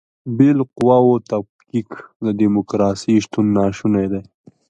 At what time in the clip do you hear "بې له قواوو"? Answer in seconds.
0.37-1.23